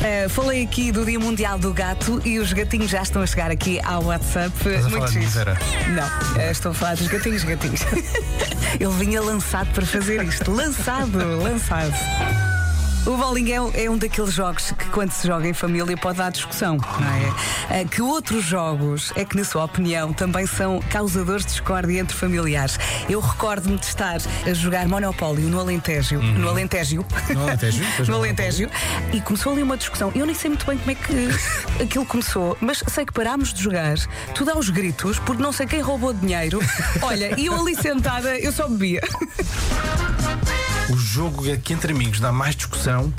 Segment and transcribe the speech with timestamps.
[0.00, 3.50] Uh, falei aqui do Dia Mundial do Gato e os gatinhos já estão a chegar
[3.50, 4.50] aqui ao WhatsApp.
[4.56, 5.18] Estás a falar de?
[5.90, 7.80] Não, uh, estou a falar dos gatinhos, gatinhos.
[8.80, 10.50] Ele vinha lançado para fazer isto.
[10.50, 11.92] Lançado, lançado.
[13.06, 16.30] O bowling é, é um daqueles jogos que, quando se joga em família, pode dar
[16.30, 17.82] discussão, não é?
[17.82, 22.14] Uh, que outros jogos é que, na sua opinião, também são causadores de discórdia entre
[22.14, 22.78] familiares.
[23.08, 26.20] Eu recordo-me de estar a jogar Monopólio no Alentejo.
[26.20, 27.04] No Alentejo.
[27.30, 27.82] No Alentejo?
[28.10, 28.16] No.
[28.16, 28.68] Alentejo.
[29.12, 30.12] E começou ali uma discussão.
[30.14, 31.28] Eu nem sei muito bem como é que
[31.82, 33.94] aquilo começou, mas sei que parámos de jogar,
[34.34, 36.60] tudo aos gritos, porque não sei quem roubou dinheiro.
[37.00, 39.00] Olha, e eu ali sentada, eu só bebia.
[40.90, 43.12] O jogo que entre amigos dá mais discussão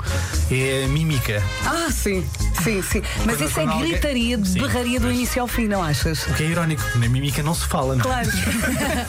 [0.50, 1.42] é a mímica.
[1.64, 2.26] Ah, sim,
[2.62, 3.02] sim, sim.
[3.24, 6.26] Mas isso é alguém- gritaria de Sim, berraria do início ao fim, não achas?
[6.26, 8.04] O que é irónico, na mímica não se fala, não é?
[8.04, 8.30] Claro.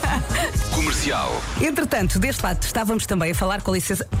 [0.74, 1.42] Comercial.
[1.60, 4.06] Entretanto, deste lado estávamos também a falar com a licença.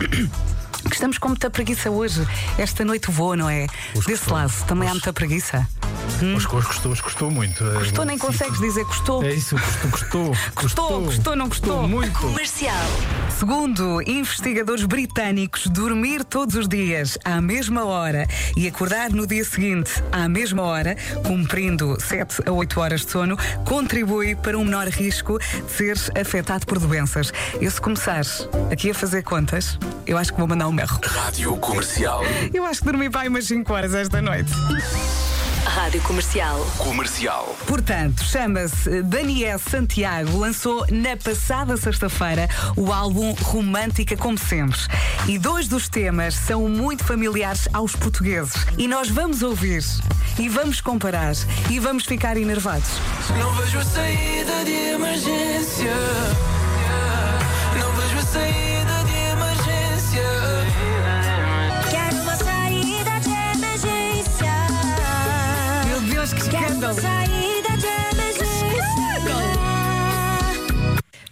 [0.84, 2.20] Que estamos com muita preguiça hoje.
[2.58, 3.66] Esta noite voa, não é?
[3.96, 5.66] Hoje Desse lado também há muita preguiça.
[6.34, 7.64] Hoje, hoje custou, hoje custou muito.
[7.78, 9.22] Custou, nem consegues dizer custou.
[9.22, 9.56] É isso,
[9.90, 10.36] custou, custou.
[10.54, 11.88] Custou, custou, não custou.
[11.88, 12.18] muito.
[12.18, 12.74] Comercial.
[13.38, 20.02] Segundo investigadores britânicos, dormir todos os dias à mesma hora e acordar no dia seguinte
[20.12, 20.96] à mesma hora,
[21.26, 26.64] cumprindo 7 a 8 horas de sono, contribui para um menor risco de ser afetado
[26.66, 27.32] por doenças.
[27.60, 28.22] Eu, se começar
[28.70, 31.00] aqui a fazer contas, eu acho que vou mandar um berro.
[31.02, 32.22] Rádio Comercial.
[32.52, 34.52] Eu acho que dormi aí umas 5 horas esta noite.
[35.74, 36.64] Rádio Comercial.
[36.78, 37.56] Comercial.
[37.66, 44.78] Portanto, chama-se Daniel Santiago, lançou na passada sexta-feira o álbum Romântica Como Sempre.
[45.26, 48.54] E dois dos temas são muito familiares aos portugueses.
[48.78, 49.82] E nós vamos ouvir,
[50.38, 51.34] e vamos comparar,
[51.68, 52.90] e vamos ficar enervados.
[53.36, 55.92] Não vejo a saída de emergência.
[57.76, 58.73] Não vejo a saída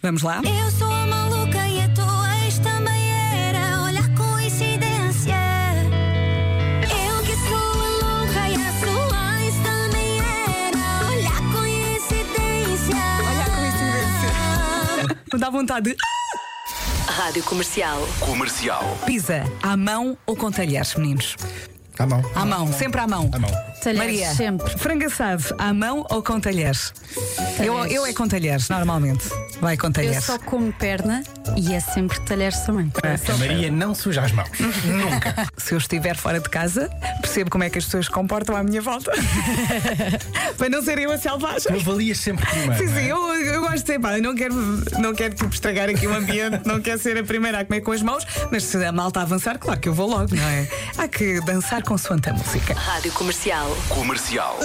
[0.03, 0.43] Vamos lá?
[0.45, 3.83] Eu sou a maluca e a tua ex também era.
[3.83, 5.37] Olha a coincidência.
[6.83, 10.83] Eu que sou a louca e a sua ex também era.
[11.07, 12.97] Olha a coincidência.
[13.29, 15.17] Olha a coincidência.
[15.33, 15.97] Me dá vontade de.
[17.07, 18.01] Rádio Comercial.
[18.19, 18.99] Comercial.
[19.07, 21.37] Pisa à mão ou com talheres, meninos?
[21.99, 22.23] À mão.
[22.35, 23.31] À mão, sempre à mão.
[23.33, 23.51] À mão.
[23.83, 24.79] Talheres, Maria, sempre.
[24.79, 26.93] frango assado à mão ou com talheres?
[27.63, 29.29] Eu, eu é com talheres, normalmente.
[29.63, 30.25] Vai com Eu talheres.
[30.25, 31.23] só como perna
[31.57, 32.91] e é sempre talheres também.
[33.33, 34.49] A Maria não suja as mãos.
[34.85, 35.47] Nunca.
[35.57, 36.91] Se eu estiver fora de casa,
[37.21, 39.13] percebo como é que as pessoas se comportam à minha volta.
[40.59, 41.81] Para não ser eu a Tu selvagem.
[41.81, 42.77] avalias sempre primeiro.
[42.77, 43.01] Sim, não é?
[43.03, 44.55] sim, eu, eu gosto de ser, pá, eu não quero,
[44.99, 47.93] não quero tipo, estragar aqui o ambiente, não quero ser a primeira a comer com
[47.93, 50.67] as mãos, mas se a malta avançar, claro que eu vou logo, não é?
[50.99, 52.75] Há que dançar consoante a música.
[52.75, 53.71] Rádio Comercial.
[53.89, 54.59] Comercial.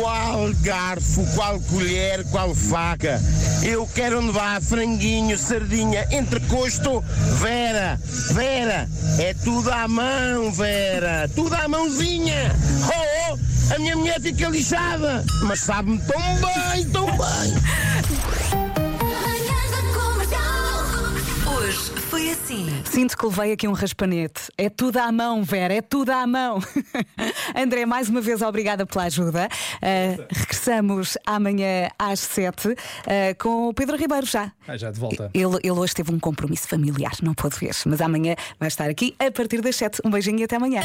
[0.00, 3.20] Qual garfo, qual colher, qual faca?
[3.62, 7.04] Eu quero onde vá franguinho, sardinha, entrecosto.
[7.40, 8.00] Vera,
[8.32, 12.50] Vera, é tudo à mão, Vera, tudo à mãozinha.
[12.86, 18.69] Oh, oh, a minha mulher fica lixada, mas sabe-me tão bem, tão bem.
[22.90, 24.50] Sinto que levei aqui um raspanete.
[24.58, 26.58] É tudo à mão, Vera, é tudo à mão.
[27.54, 29.48] André, mais uma vez, obrigada pela ajuda.
[29.76, 32.74] Uh, regressamos amanhã às sete uh,
[33.38, 34.50] com o Pedro Ribeiro já.
[34.66, 35.30] Ah, já de volta.
[35.32, 39.14] Ele, ele hoje teve um compromisso familiar, não pôde ver, mas amanhã vai estar aqui
[39.20, 40.02] a partir das sete.
[40.04, 40.82] Um beijinho e até amanhã.